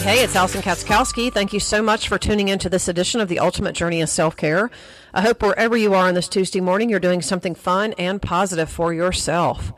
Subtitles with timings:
[0.00, 1.30] Hey, hey, it's Alison Katschkowsky.
[1.30, 4.34] Thank you so much for tuning into this edition of the Ultimate Journey of Self
[4.34, 4.70] Care.
[5.12, 8.70] I hope wherever you are on this Tuesday morning, you're doing something fun and positive
[8.70, 9.74] for yourself.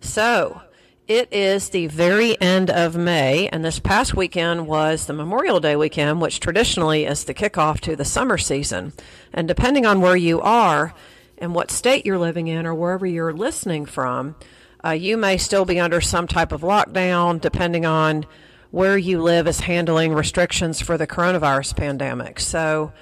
[0.00, 0.62] So,
[1.06, 5.76] it is the very end of May, and this past weekend was the Memorial Day
[5.76, 8.94] weekend, which traditionally is the kickoff to the summer season.
[9.34, 10.94] And depending on where you are
[11.36, 14.36] and what state you're living in or wherever you're listening from,
[14.82, 18.24] uh, you may still be under some type of lockdown, depending on
[18.70, 22.40] where you live is handling restrictions for the coronavirus pandemic.
[22.40, 22.92] So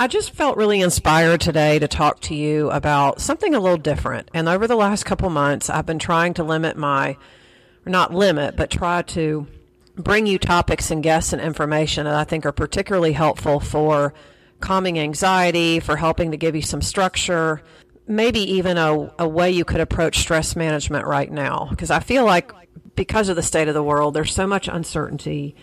[0.00, 4.30] I just felt really inspired today to talk to you about something a little different.
[4.32, 7.16] And over the last couple months, I've been trying to limit my,
[7.84, 9.48] not limit, but try to
[9.96, 14.14] bring you topics and guests and information that I think are particularly helpful for
[14.60, 17.60] calming anxiety, for helping to give you some structure,
[18.06, 21.66] maybe even a, a way you could approach stress management right now.
[21.70, 22.52] Because I feel like
[22.94, 25.56] because of the state of the world, there's so much uncertainty,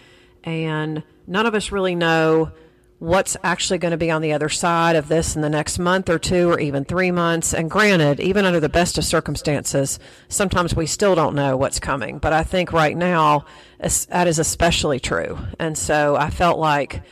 [0.43, 2.51] and none of us really know
[2.99, 6.09] what's actually going to be on the other side of this in the next month
[6.09, 7.53] or two or even three months.
[7.53, 9.99] And granted, even under the best of circumstances,
[10.29, 12.19] sometimes we still don't know what's coming.
[12.19, 13.45] But I think right now,
[13.79, 15.37] that is especially true.
[15.59, 17.03] And so I felt like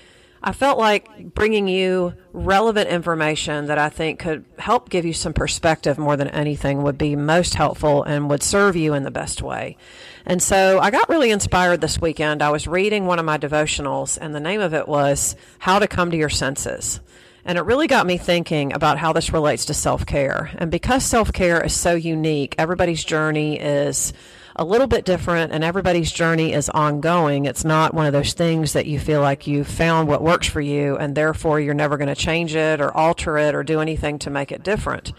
[0.45, 5.31] I felt like bringing you relevant information that I think could help give you some
[5.31, 9.41] perspective more than anything would be most helpful and would serve you in the best
[9.41, 9.77] way.
[10.25, 12.41] And so I got really inspired this weekend.
[12.41, 15.87] I was reading one of my devotionals, and the name of it was How to
[15.87, 16.99] Come to Your Senses.
[17.45, 20.51] And it really got me thinking about how this relates to self care.
[20.57, 24.11] And because self care is so unique, everybody's journey is
[24.55, 27.45] a little bit different and everybody's journey is ongoing.
[27.45, 30.61] It's not one of those things that you feel like you've found what works for
[30.61, 34.19] you and therefore you're never going to change it or alter it or do anything
[34.19, 35.13] to make it different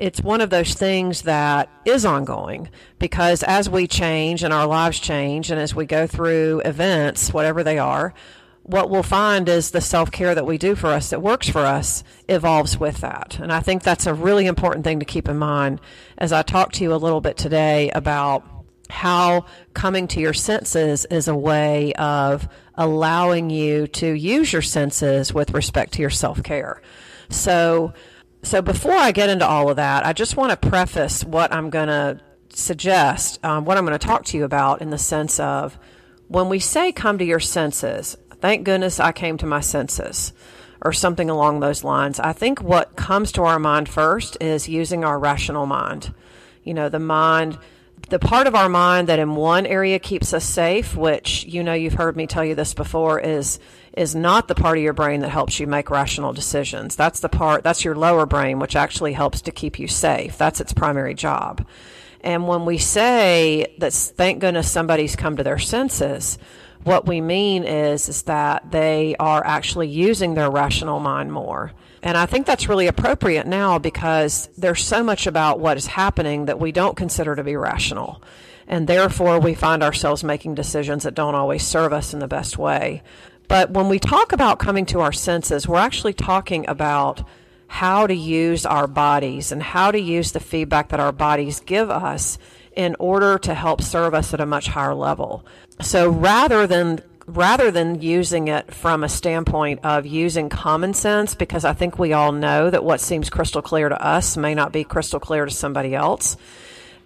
[0.00, 4.98] it's one of those things that is ongoing because as we change and our lives
[4.98, 8.12] change and as we go through events, whatever they are,
[8.64, 11.60] what we'll find is the self care that we do for us that works for
[11.60, 13.38] us evolves with that.
[13.38, 15.80] And I think that's a really important thing to keep in mind
[16.16, 18.42] as I talk to you a little bit today about
[18.94, 19.44] how
[19.74, 25.52] coming to your senses is a way of allowing you to use your senses with
[25.52, 26.80] respect to your self care.
[27.28, 27.92] So,
[28.42, 31.70] so before I get into all of that, I just want to preface what I'm
[31.70, 35.40] going to suggest, um, what I'm going to talk to you about in the sense
[35.40, 35.78] of
[36.28, 40.32] when we say come to your senses, thank goodness I came to my senses,
[40.82, 42.20] or something along those lines.
[42.20, 46.14] I think what comes to our mind first is using our rational mind.
[46.62, 47.58] You know, the mind
[48.08, 51.74] the part of our mind that in one area keeps us safe, which you know
[51.74, 53.58] you've heard me tell you this before, is
[53.96, 56.96] is not the part of your brain that helps you make rational decisions.
[56.96, 60.36] That's the part that's your lower brain, which actually helps to keep you safe.
[60.36, 61.66] That's its primary job.
[62.20, 66.38] And when we say that thank goodness somebody's come to their senses,
[66.82, 71.72] what we mean is is that they are actually using their rational mind more.
[72.04, 76.44] And I think that's really appropriate now because there's so much about what is happening
[76.44, 78.22] that we don't consider to be rational.
[78.68, 82.58] And therefore, we find ourselves making decisions that don't always serve us in the best
[82.58, 83.02] way.
[83.48, 87.26] But when we talk about coming to our senses, we're actually talking about
[87.68, 91.88] how to use our bodies and how to use the feedback that our bodies give
[91.88, 92.36] us
[92.76, 95.46] in order to help serve us at a much higher level.
[95.80, 101.64] So rather than rather than using it from a standpoint of using common sense, because
[101.64, 104.84] I think we all know that what seems crystal clear to us may not be
[104.84, 106.36] crystal clear to somebody else.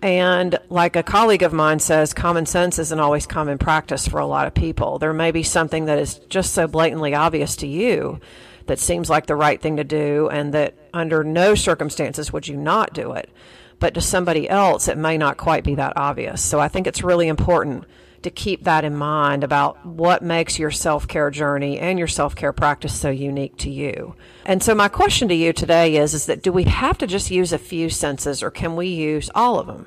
[0.01, 4.27] And like a colleague of mine says, common sense isn't always common practice for a
[4.27, 4.99] lot of people.
[4.99, 8.21] There may be something that is just so blatantly obvious to you
[8.67, 12.57] that seems like the right thing to do, and that under no circumstances would you
[12.57, 13.31] not do it.
[13.81, 16.43] But to somebody else, it may not quite be that obvious.
[16.43, 17.85] So I think it's really important
[18.29, 22.35] to keep that in mind about what makes your self care journey and your self
[22.35, 24.15] care practice so unique to you.
[24.45, 27.31] And so, my question to you today is, is that do we have to just
[27.31, 29.87] use a few senses or can we use all of them?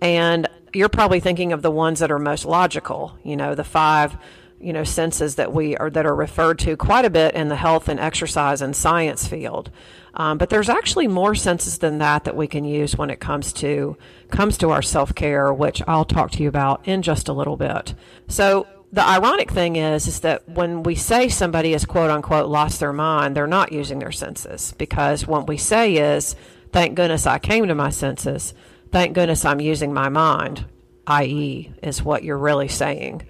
[0.00, 4.16] And you're probably thinking of the ones that are most logical, you know, the five
[4.60, 7.56] you know senses that we are that are referred to quite a bit in the
[7.56, 9.70] health and exercise and science field.
[10.14, 13.52] Um, but there's actually more senses than that that we can use when it comes
[13.54, 13.96] to
[14.30, 17.56] comes to our self care, which I'll talk to you about in just a little
[17.56, 17.94] bit.
[18.28, 22.80] So the ironic thing is is that when we say somebody has quote unquote lost
[22.80, 26.36] their mind, they're not using their senses because what we say is,
[26.72, 28.52] "Thank goodness I came to my senses.
[28.90, 30.66] Thank goodness I'm using my mind."
[31.06, 33.22] I.e., is what you're really saying.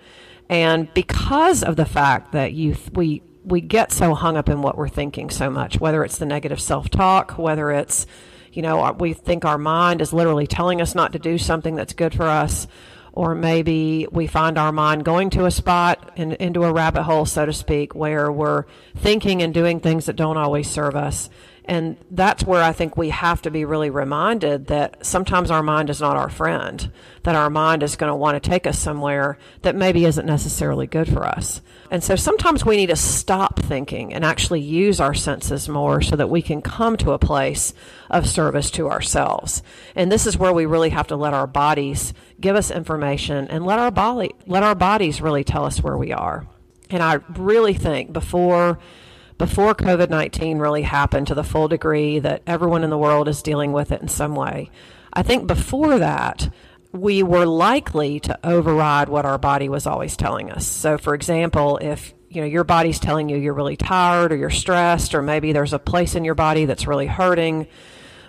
[0.48, 4.76] And because of the fact that you we we get so hung up in what
[4.76, 8.06] we're thinking so much, whether it's the negative self-talk, whether it's
[8.52, 11.94] you know we think our mind is literally telling us not to do something that's
[11.94, 12.66] good for us,
[13.12, 17.26] or maybe we find our mind going to a spot and into a rabbit hole,
[17.26, 18.64] so to speak, where we're
[18.96, 21.28] thinking and doing things that don't always serve us.
[21.64, 25.90] And that's where I think we have to be really reminded that sometimes our mind
[25.90, 26.90] is not our friend,
[27.22, 30.88] that our mind is going to want to take us somewhere that maybe isn't necessarily
[30.88, 31.60] good for us.
[31.88, 36.16] And so sometimes we need to stop thinking and actually use our senses more so
[36.16, 37.74] that we can come to a place
[38.10, 39.62] of service to ourselves.
[39.94, 43.64] And this is where we really have to let our bodies give us information and
[43.64, 46.46] let our body, let our bodies really tell us where we are.
[46.90, 48.78] And I really think before
[49.42, 53.42] before COVID 19 really happened to the full degree that everyone in the world is
[53.42, 54.70] dealing with it in some way.
[55.12, 56.48] I think before that,
[56.92, 60.64] we were likely to override what our body was always telling us.
[60.64, 64.48] So, for example, if you know your body's telling you you're really tired or you're
[64.48, 67.66] stressed, or maybe there's a place in your body that's really hurting,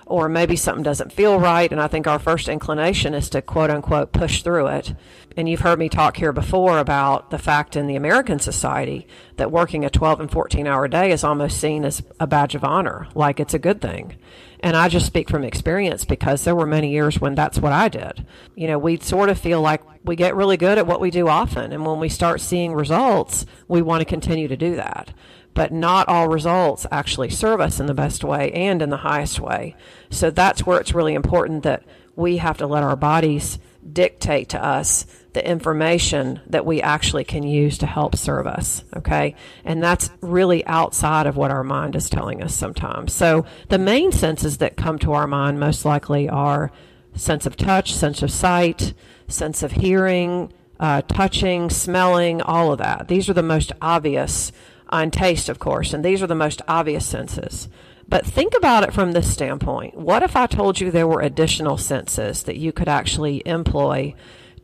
[0.05, 1.71] or maybe something doesn't feel right.
[1.71, 4.94] And I think our first inclination is to quote unquote push through it.
[5.35, 9.07] And you've heard me talk here before about the fact in the American society
[9.38, 12.63] that working a 12 and 14 hour day is almost seen as a badge of
[12.63, 14.15] honor, like it's a good thing.
[14.59, 17.89] And I just speak from experience because there were many years when that's what I
[17.89, 18.25] did.
[18.56, 21.27] You know, we sort of feel like we get really good at what we do
[21.27, 21.73] often.
[21.73, 25.13] And when we start seeing results, we want to continue to do that
[25.53, 29.39] but not all results actually serve us in the best way and in the highest
[29.39, 29.75] way.
[30.09, 31.83] So that's where it's really important that
[32.15, 33.59] we have to let our bodies
[33.91, 38.83] dictate to us the information that we actually can use to help serve us.
[38.95, 39.35] Okay.
[39.65, 43.13] And that's really outside of what our mind is telling us sometimes.
[43.13, 46.71] So the main senses that come to our mind most likely are
[47.15, 48.94] sense of touch, sense of sight,
[49.27, 53.07] sense of hearing, uh, touching, smelling, all of that.
[53.07, 54.51] These are the most obvious
[54.94, 57.68] on taste, of course, and these are the most obvious senses.
[58.07, 59.95] But think about it from this standpoint.
[59.95, 64.13] What if I told you there were additional senses that you could actually employ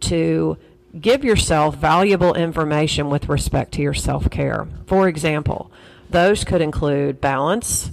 [0.01, 0.57] to
[0.99, 4.67] give yourself valuable information with respect to your self care?
[4.85, 5.71] For example,
[6.11, 7.89] those could include balance,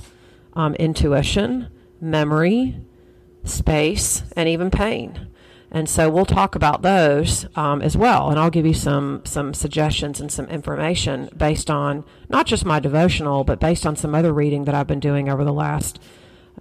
[0.55, 1.69] um, intuition,
[2.03, 2.77] memory,
[3.45, 5.29] space, and even pain.
[5.71, 9.53] And so we'll talk about those um, as well, and I'll give you some some
[9.53, 14.33] suggestions and some information based on not just my devotional, but based on some other
[14.33, 15.99] reading that I've been doing over the last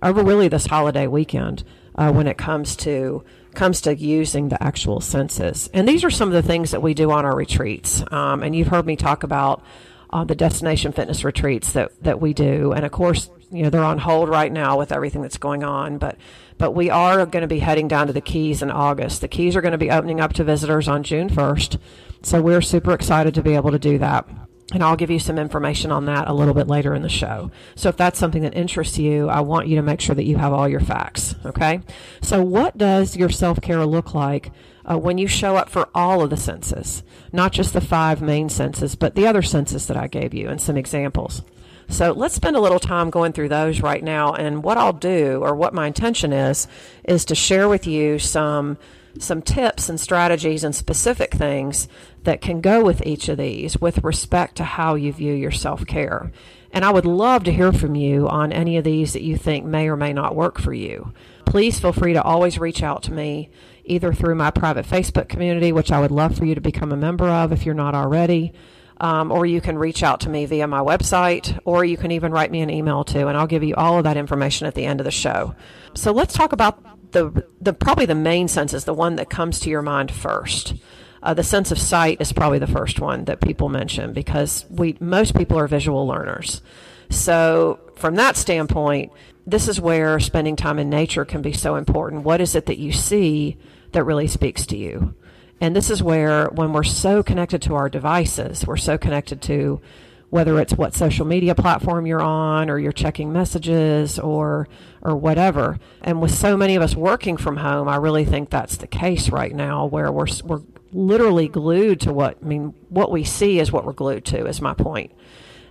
[0.02, 1.64] over really this holiday weekend
[1.96, 3.24] uh, when it comes to
[3.54, 5.70] comes to using the actual senses.
[5.74, 8.04] And these are some of the things that we do on our retreats.
[8.12, 9.64] Um, and you've heard me talk about
[10.12, 13.84] uh, the destination fitness retreats that that we do, and of course, you know they're
[13.84, 16.18] on hold right now with everything that's going on, but
[16.58, 19.22] but we are going to be heading down to the Keys in August.
[19.22, 21.80] The Keys are going to be opening up to visitors on June 1st.
[22.22, 24.28] So we're super excited to be able to do that.
[24.74, 27.52] And I'll give you some information on that a little bit later in the show.
[27.76, 30.38] So if that's something that interests you, I want you to make sure that you
[30.38, 31.36] have all your facts.
[31.46, 31.82] Okay.
[32.22, 34.52] So what does your self care look like
[34.90, 37.04] uh, when you show up for all of the senses?
[37.32, 40.62] Not just the five main senses, but the other senses that I gave you and
[40.62, 41.42] some examples.
[41.88, 44.34] So let's spend a little time going through those right now.
[44.34, 46.68] And what I'll do, or what my intention is,
[47.04, 48.78] is to share with you some
[49.18, 51.88] some tips and strategies and specific things
[52.24, 55.86] that can go with each of these with respect to how you view your self
[55.86, 56.32] care.
[56.72, 59.66] And I would love to hear from you on any of these that you think
[59.66, 61.14] may or may not work for you.
[61.46, 63.50] Please feel free to always reach out to me
[63.86, 66.98] either through my private Facebook community, which I would love for you to become a
[66.98, 68.54] member of if you're not already
[69.00, 72.32] um, or you can reach out to me via my website, or you can even
[72.32, 74.86] write me an email too, and I'll give you all of that information at the
[74.86, 75.56] end of the show.
[75.94, 79.70] So let's talk about the the probably the main senses, the one that comes to
[79.70, 80.76] your mind first.
[81.22, 84.96] Uh, the sense of sight is probably the first one that people mention because we
[85.00, 86.62] most people are visual learners.
[87.10, 89.12] So from that standpoint,
[89.48, 92.24] this is where spending time in nature can be so important.
[92.24, 93.58] What is it that you see
[93.96, 95.16] that really speaks to you?
[95.60, 99.82] And this is where, when we're so connected to our devices, we're so connected to
[100.30, 104.68] whether it's what social media platform you're on or you're checking messages or
[105.02, 105.80] or whatever.
[106.02, 109.30] And with so many of us working from home, I really think that's the case
[109.30, 110.62] right now where we're we're
[110.92, 114.62] literally glued to what I mean what we see is what we're glued to is
[114.62, 115.14] my point.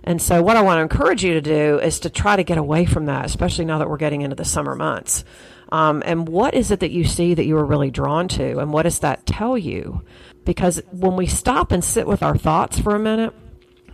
[0.03, 2.57] And so what I want to encourage you to do is to try to get
[2.57, 5.25] away from that, especially now that we're getting into the summer months.
[5.71, 8.59] Um, and what is it that you see that you are really drawn to?
[8.59, 10.01] And what does that tell you?
[10.45, 13.33] Because when we stop and sit with our thoughts for a minute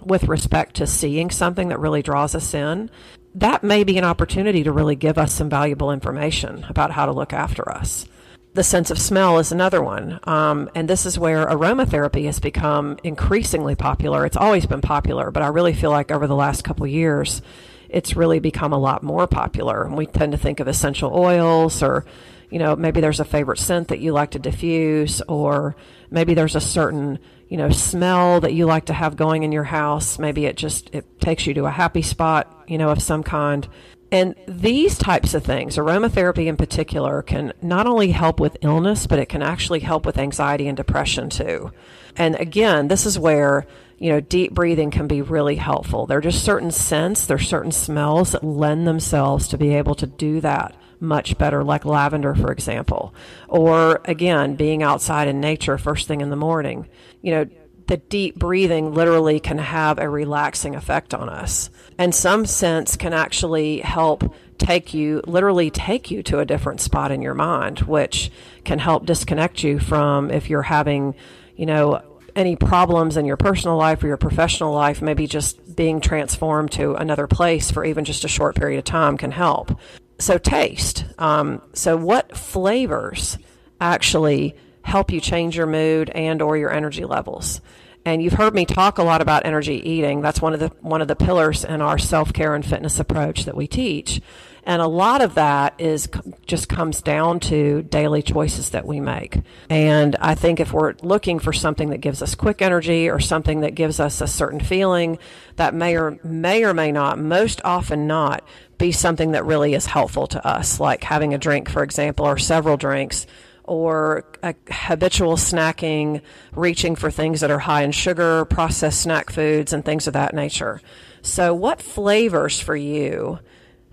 [0.04, 2.90] with respect to seeing something that really draws us in,
[3.36, 7.12] that may be an opportunity to really give us some valuable information about how to
[7.12, 8.06] look after us.
[8.54, 10.20] The sense of smell is another one.
[10.24, 14.26] Um, and this is where aromatherapy has become increasingly popular.
[14.26, 17.42] It's always been popular, but I really feel like over the last couple years,
[17.92, 19.84] it's really become a lot more popular.
[19.84, 22.06] And we tend to think of essential oils or,
[22.50, 25.76] you know, maybe there's a favorite scent that you like to diffuse, or
[26.10, 29.64] maybe there's a certain, you know, smell that you like to have going in your
[29.64, 30.20] house.
[30.20, 33.68] Maybe it just it takes you to a happy spot, you know, of some kind.
[34.14, 39.20] And these types of things, aromatherapy in particular, can not only help with illness, but
[39.20, 41.72] it can actually help with anxiety and depression too.
[42.18, 43.66] And again, this is where,
[44.02, 46.08] you know, deep breathing can be really helpful.
[46.08, 49.94] There are just certain scents, there are certain smells that lend themselves to be able
[49.94, 53.14] to do that much better, like lavender, for example.
[53.48, 56.90] Or again, being outside in nature first thing in the morning.
[57.22, 57.46] You know,
[57.86, 61.70] the deep breathing literally can have a relaxing effect on us.
[62.00, 67.12] And some scents can actually help take you, literally take you to a different spot
[67.12, 68.32] in your mind, which
[68.64, 71.14] can help disconnect you from if you're having,
[71.56, 72.02] you know,
[72.36, 76.96] any problems in your personal life or your professional life, maybe just being transformed to
[76.96, 79.78] another place for even just a short period of time can help.
[80.20, 81.06] So, taste.
[81.18, 83.38] Um, so, what flavors
[83.80, 87.62] actually help you change your mood and or your energy levels.
[88.04, 90.22] And you've heard me talk a lot about energy eating.
[90.22, 93.56] That's one of the one of the pillars in our self-care and fitness approach that
[93.56, 94.22] we teach.
[94.64, 96.08] And a lot of that is
[96.46, 99.42] just comes down to daily choices that we make.
[99.70, 103.62] And I think if we're looking for something that gives us quick energy or something
[103.62, 105.18] that gives us a certain feeling,
[105.56, 108.44] that may or may or may not, most often not,
[108.78, 112.38] be something that really is helpful to us, like having a drink, for example, or
[112.38, 113.28] several drinks
[113.64, 114.26] or
[114.70, 116.22] habitual snacking,
[116.54, 120.34] reaching for things that are high in sugar, processed snack foods, and things of that
[120.34, 120.82] nature.
[121.22, 123.40] So, what flavors for you?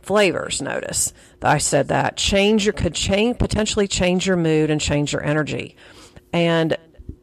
[0.09, 4.81] Flavors, notice that I said that change your could change potentially change your mood and
[4.81, 5.77] change your energy.
[6.33, 6.79] And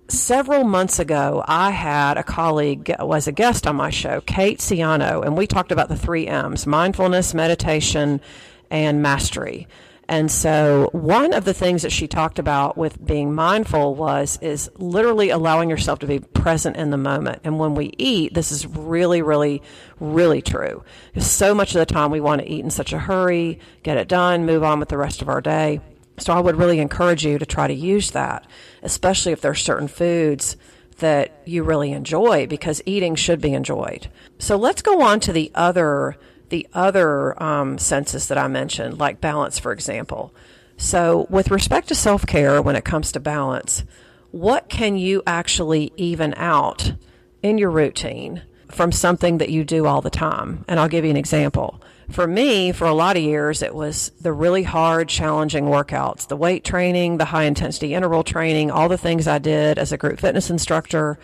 [0.07, 5.25] several months ago, I had a colleague was a guest on my show, Kate Ciano,
[5.25, 8.21] and we talked about the three M's: mindfulness, meditation,
[8.69, 9.67] and mastery.
[10.07, 14.69] And so one of the things that she talked about with being mindful was is
[14.77, 17.41] literally allowing yourself to be present in the moment.
[17.43, 19.63] And when we eat, this is really, really,
[19.99, 20.83] really true.
[21.17, 24.07] So much of the time we want to eat in such a hurry, get it
[24.07, 25.81] done, move on with the rest of our day.
[26.17, 28.45] So I would really encourage you to try to use that,
[28.83, 30.55] especially if there's certain foods
[30.99, 34.07] that you really enjoy because eating should be enjoyed.
[34.39, 36.15] So let's go on to the other
[36.49, 40.33] the other um, senses that I mentioned, like balance, for example.
[40.77, 43.83] So, with respect to self care, when it comes to balance,
[44.31, 46.93] what can you actually even out
[47.41, 50.65] in your routine from something that you do all the time?
[50.67, 51.81] And I'll give you an example.
[52.09, 56.35] For me, for a lot of years, it was the really hard, challenging workouts, the
[56.35, 60.19] weight training, the high intensity interval training, all the things I did as a group
[60.19, 61.17] fitness instructor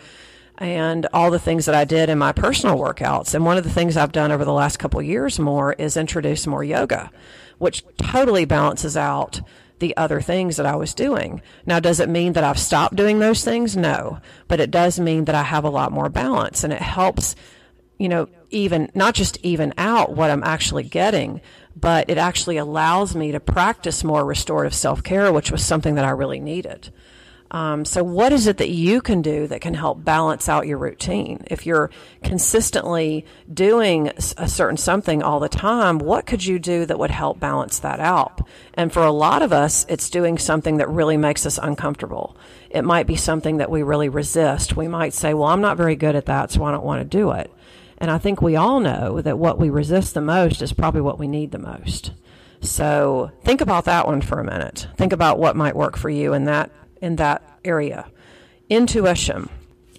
[0.62, 3.34] and all the things that I did in my personal workouts.
[3.34, 6.46] And one of the things I've done over the last couple years more is introduce
[6.46, 7.10] more yoga,
[7.58, 9.40] which totally balances out
[9.80, 11.42] the other things that I was doing.
[11.66, 13.76] Now, does it mean that I've stopped doing those things?
[13.76, 17.34] No, but it does mean that I have a lot more balance and it helps,
[17.98, 21.40] you know, even, not just even out what I'm actually getting,
[21.74, 26.04] but it actually allows me to practice more restorative self care, which was something that
[26.04, 26.92] I really needed.
[27.52, 30.78] Um, so, what is it that you can do that can help balance out your
[30.78, 31.44] routine?
[31.48, 31.90] If you're
[32.24, 37.38] consistently doing a certain something all the time, what could you do that would help
[37.38, 38.40] balance that out?
[38.72, 42.34] And for a lot of us, it's doing something that really makes us uncomfortable.
[42.70, 44.74] It might be something that we really resist.
[44.74, 47.16] We might say, Well, I'm not very good at that, so I don't want to
[47.18, 47.52] do it.
[47.98, 51.18] And I think we all know that what we resist the most is probably what
[51.18, 52.12] we need the most.
[52.62, 54.88] So think about that one for a minute.
[54.96, 56.70] Think about what might work for you in that
[57.02, 58.10] in that area.
[58.70, 59.50] Intuition.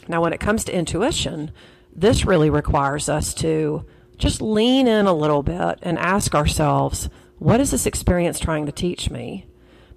[0.08, 1.52] Now, when it comes to intuition,
[1.96, 3.86] this really requires us to
[4.18, 8.72] just lean in a little bit and ask ourselves, what is this experience trying to
[8.72, 9.46] teach me?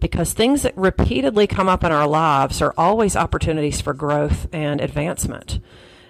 [0.01, 4.81] Because things that repeatedly come up in our lives are always opportunities for growth and
[4.81, 5.61] advancement.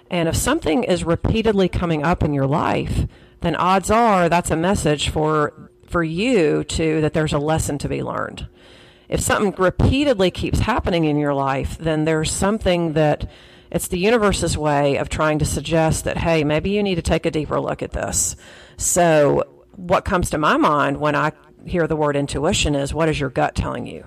[0.09, 3.07] And if something is repeatedly coming up in your life,
[3.41, 7.87] then odds are that's a message for for you to that there's a lesson to
[7.87, 8.47] be learned
[9.09, 13.29] if something repeatedly keeps happening in your life, then there's something that
[13.71, 17.25] it's the universe's way of trying to suggest that, hey, maybe you need to take
[17.25, 18.35] a deeper look at this.
[18.77, 19.43] So,
[19.75, 21.33] what comes to my mind when I
[21.65, 24.05] hear the word intuition is what is your gut telling you?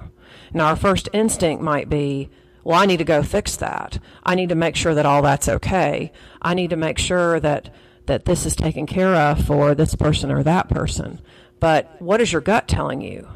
[0.53, 2.29] Now, our first instinct might be,
[2.65, 3.99] well, I need to go fix that.
[4.25, 6.13] I need to make sure that all that's okay.
[6.43, 7.73] I need to make sure that,
[8.07, 11.21] that this is taken care of for this person or that person.
[11.61, 13.29] But what is your gut telling you?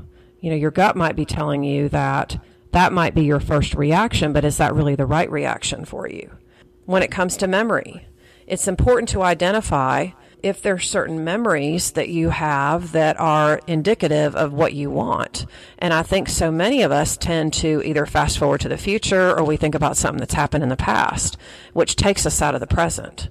[0.44, 2.38] You know, your gut might be telling you that
[2.72, 6.30] that might be your first reaction, but is that really the right reaction for you?
[6.84, 8.06] When it comes to memory,
[8.46, 10.08] it's important to identify
[10.42, 15.46] if there's certain memories that you have that are indicative of what you want.
[15.78, 19.34] And I think so many of us tend to either fast forward to the future
[19.34, 21.38] or we think about something that's happened in the past,
[21.72, 23.30] which takes us out of the present.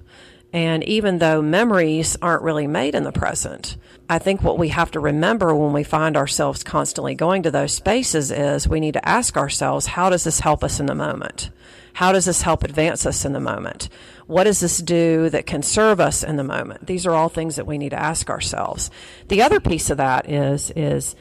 [0.54, 3.76] And even though memories aren't really made in the present,
[4.08, 7.72] I think what we have to remember when we find ourselves constantly going to those
[7.72, 11.50] spaces is we need to ask ourselves, how does this help us in the moment?
[11.94, 13.88] How does this help advance us in the moment?
[14.28, 16.86] What does this do that can serve us in the moment?
[16.86, 18.92] These are all things that we need to ask ourselves.
[19.26, 21.16] The other piece of that is, is,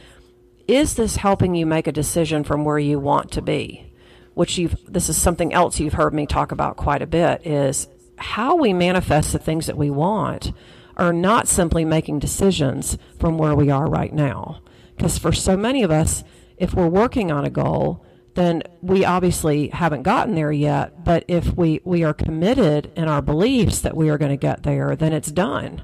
[0.68, 3.92] is this helping you make a decision from where you want to be?
[4.36, 7.88] Which you've, this is something else you've heard me talk about quite a bit is
[8.18, 10.52] how we manifest the things that we want
[10.98, 14.62] are not simply making decisions from where we are right now.
[14.96, 16.24] Because for so many of us,
[16.58, 18.06] if we're working on a goal,
[18.36, 21.04] then we obviously haven't gotten there yet.
[21.04, 24.64] But if we, we are committed in our beliefs that we are going to get
[24.64, 25.84] there, then it's done.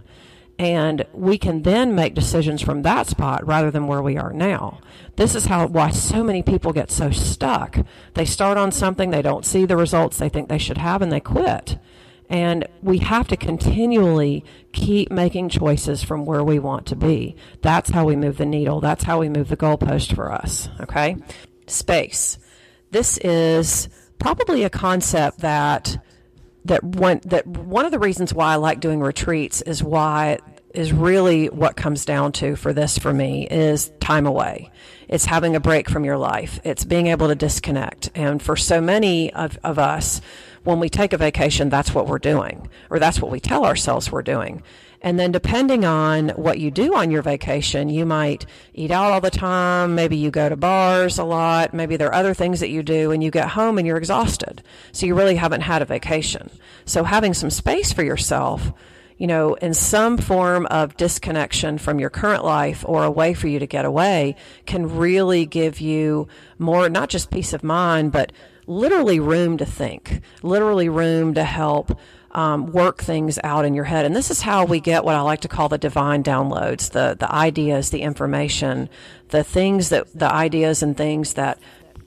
[0.58, 4.82] And we can then make decisions from that spot rather than where we are now.
[5.16, 7.78] This is how why so many people get so stuck.
[8.14, 11.12] They start on something, they don't see the results they think they should have, and
[11.12, 11.80] they quit.
[12.30, 17.36] And we have to continually keep making choices from where we want to be.
[17.62, 18.80] That's how we move the needle.
[18.82, 20.70] That's how we move the goalpost for us.
[20.80, 21.18] Okay?
[21.66, 22.38] Space.
[22.92, 25.98] This is probably a concept that
[26.66, 30.40] that one that one of the reasons why I like doing retreats is why
[30.74, 34.72] is really what comes down to for this for me is time away.
[35.08, 36.60] It's having a break from your life.
[36.64, 38.12] It's being able to disconnect.
[38.14, 40.22] And for so many of, of us,
[40.70, 44.12] when we take a vacation, that's what we're doing, or that's what we tell ourselves
[44.12, 44.64] we're doing.
[45.02, 49.22] And then depending on what you do on your vacation, you might eat out all
[49.22, 49.96] the time.
[49.96, 51.74] Maybe you go to bars a lot.
[51.74, 54.62] Maybe there are other things that you do and you get home and you're exhausted.
[54.92, 56.52] So you really haven't had a vacation.
[56.86, 58.74] So having some space for yourself,
[59.18, 63.48] you know, in some form of disconnection from your current life or a way for
[63.48, 68.34] you to get away can really give you more, not just peace of mind, but
[68.70, 72.00] literally room to think, literally room to help
[72.32, 74.06] um, work things out in your head.
[74.06, 77.18] And this is how we get what I like to call the divine downloads, the,
[77.20, 78.88] the ideas, the information,
[79.30, 81.58] the things that, the ideas and things that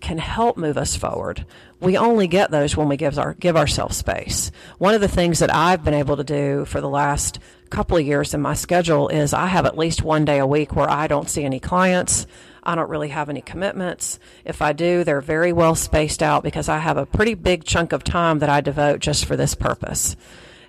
[0.01, 1.45] can help move us forward.
[1.81, 4.53] We only get those when we give our give ourselves space.
[4.79, 8.07] One of the things that I've been able to do for the last couple of
[8.07, 11.09] years in my schedule is I have at least one day a week where I
[11.09, 12.27] don't see any clients.
[12.63, 14.19] I don't really have any commitments.
[14.45, 17.93] If I do, they're very well spaced out because I have a pretty big chunk
[17.93, 20.17] of time that I devote just for this purpose.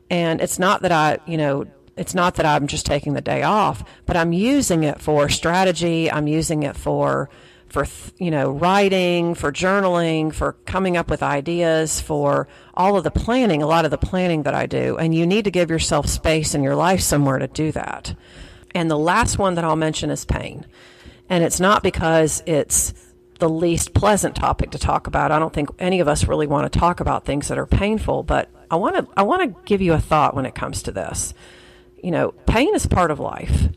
[0.09, 3.43] And it's not that I, you know, it's not that I'm just taking the day
[3.43, 6.11] off, but I'm using it for strategy.
[6.11, 7.29] I'm using it for,
[7.67, 7.85] for,
[8.17, 13.61] you know, writing, for journaling, for coming up with ideas, for all of the planning,
[13.61, 14.97] a lot of the planning that I do.
[14.97, 18.15] And you need to give yourself space in your life somewhere to do that.
[18.73, 20.65] And the last one that I'll mention is pain.
[21.29, 22.93] And it's not because it's
[23.39, 25.31] the least pleasant topic to talk about.
[25.31, 28.23] I don't think any of us really want to talk about things that are painful,
[28.23, 30.91] but I want to I want to give you a thought when it comes to
[30.91, 31.33] this.
[32.01, 33.69] You know, pain is part of life.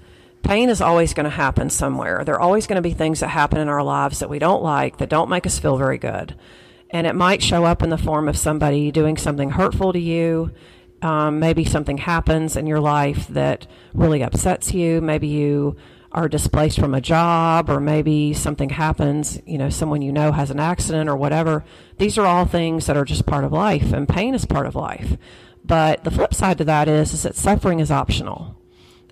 [0.42, 2.22] Pain is always going to happen somewhere.
[2.24, 4.62] There are always going to be things that happen in our lives that we don't
[4.62, 6.36] like, that don't make us feel very good.
[6.90, 10.52] And it might show up in the form of somebody doing something hurtful to you.
[11.02, 15.00] Um, maybe something happens in your life that really upsets you.
[15.00, 15.76] Maybe you
[16.16, 20.50] are displaced from a job or maybe something happens, you know, someone you know has
[20.50, 21.62] an accident or whatever.
[21.98, 24.74] These are all things that are just part of life and pain is part of
[24.74, 25.18] life.
[25.62, 28.56] But the flip side to that is, is that suffering is optional.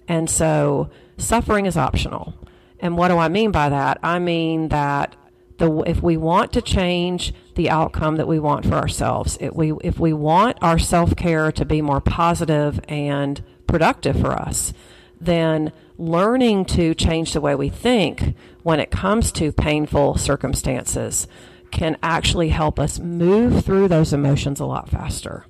[0.09, 0.89] And so
[1.19, 2.33] suffering is optional.
[2.81, 3.99] And what do I mean by that?
[4.03, 5.15] I mean that
[5.59, 9.73] the, if we want to change the outcome that we want for ourselves, if we,
[9.83, 14.73] if we want our self care to be more positive and productive for us,
[15.21, 21.29] then learning to change the way we think when it comes to painful circumstances
[21.71, 25.45] can actually help us move through those emotions a lot faster.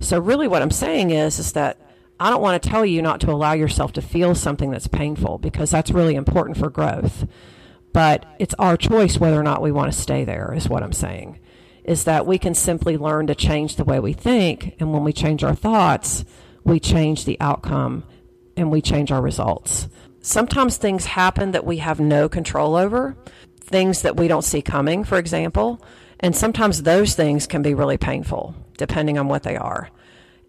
[0.00, 1.80] So really what I'm saying is is that
[2.20, 5.38] I don't want to tell you not to allow yourself to feel something that's painful
[5.38, 7.28] because that's really important for growth.
[7.92, 10.92] But it's our choice whether or not we want to stay there is what I'm
[10.92, 11.38] saying.
[11.84, 15.12] Is that we can simply learn to change the way we think and when we
[15.12, 16.24] change our thoughts,
[16.64, 18.04] we change the outcome
[18.58, 19.88] and we change our results.
[20.20, 23.16] Sometimes things happen that we have no control over,
[23.60, 25.82] things that we don't see coming, for example,
[26.20, 29.90] and sometimes those things can be really painful depending on what they are.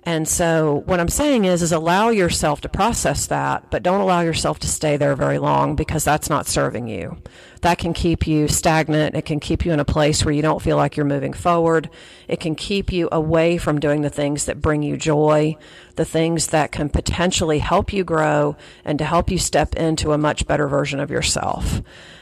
[0.03, 4.21] And so what I'm saying is is allow yourself to process that, but don't allow
[4.21, 7.17] yourself to stay there very long because that's not serving you.
[7.61, 9.15] That can keep you stagnant.
[9.15, 11.89] It can keep you in a place where you don't feel like you're moving forward.
[12.29, 15.57] It can keep you away from doing the things that bring you joy,
[15.97, 20.17] the things that can potentially help you grow and to help you step into a
[20.17, 21.81] much better version of yourself.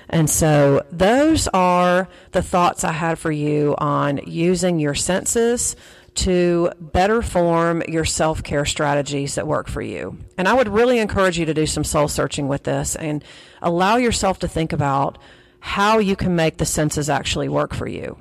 [0.09, 5.75] And so those are the thoughts I had for you on using your senses
[6.17, 10.17] to better form your self care strategies that work for you.
[10.37, 13.23] And I would really encourage you to do some soul searching with this and
[13.61, 15.17] allow yourself to think about
[15.59, 18.17] how you can make the senses actually work for you.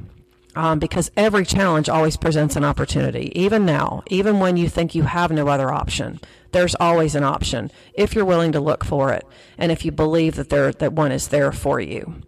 [0.55, 3.31] Um, because every challenge always presents an opportunity.
[3.39, 6.19] Even now, even when you think you have no other option,
[6.53, 9.27] there's always an option if you're willing to look for it
[9.59, 12.23] and if you believe that there that one is there for you.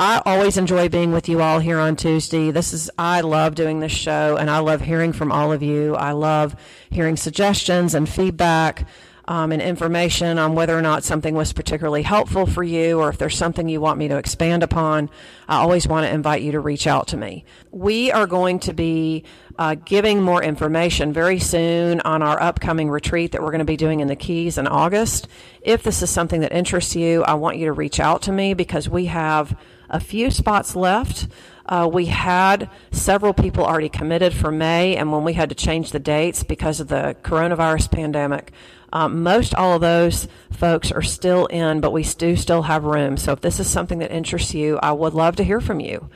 [0.00, 2.52] I always enjoy being with you all here on Tuesday.
[2.52, 5.96] This is, I love doing this show and I love hearing from all of you.
[5.96, 6.54] I love
[6.88, 8.86] hearing suggestions and feedback.
[9.24, 13.18] Um, and information on whether or not something was particularly helpful for you or if
[13.18, 15.10] there's something you want me to expand upon,
[15.46, 17.44] I always want to invite you to reach out to me.
[17.70, 19.24] We are going to be
[19.58, 23.76] uh, giving more information very soon on our upcoming retreat that we're going to be
[23.76, 25.28] doing in the Keys in August.
[25.60, 28.54] If this is something that interests you, I want you to reach out to me
[28.54, 29.54] because we have
[29.88, 31.28] a few spots left.
[31.66, 35.90] Uh, we had several people already committed for May, and when we had to change
[35.90, 38.52] the dates because of the coronavirus pandemic,
[38.92, 43.16] um, most all of those folks are still in, but we do still have room.
[43.18, 46.08] So if this is something that interests you, I would love to hear from you.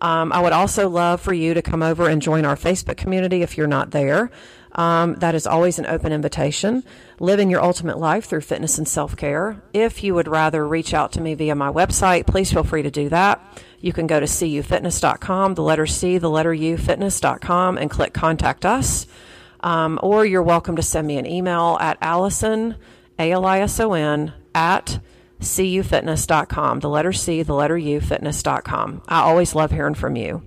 [0.00, 3.42] Um, I would also love for you to come over and join our Facebook community
[3.42, 4.30] if you're not there.
[4.72, 6.84] Um, that is always an open invitation.
[7.18, 9.62] Living your ultimate life through fitness and self care.
[9.72, 12.90] If you would rather reach out to me via my website, please feel free to
[12.90, 13.40] do that.
[13.80, 18.66] You can go to cufitness.com, the letter C, the letter U, fitness.com, and click contact
[18.66, 19.06] us.
[19.60, 22.76] Um, or you're welcome to send me an email at Alison,
[23.18, 25.00] A L I S O N, at
[25.40, 29.02] cufitness.com, the letter C, the letter U, fitness.com.
[29.08, 30.42] I always love hearing from you.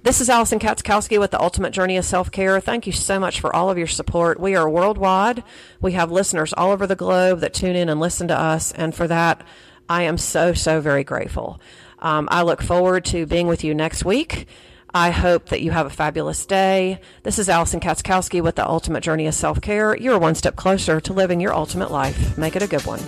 [0.00, 2.60] This is Alison Katschkowsky with the Ultimate Journey of Self Care.
[2.60, 4.38] Thank you so much for all of your support.
[4.38, 5.42] We are worldwide.
[5.80, 8.94] We have listeners all over the globe that tune in and listen to us, and
[8.94, 9.42] for that,
[9.88, 11.60] I am so, so very grateful.
[11.98, 14.46] Um, I look forward to being with you next week.
[14.94, 17.00] I hope that you have a fabulous day.
[17.24, 19.96] This is Alison Katschkowsky with the Ultimate Journey of Self Care.
[19.96, 22.38] You're one step closer to living your ultimate life.
[22.38, 23.00] Make it a good one.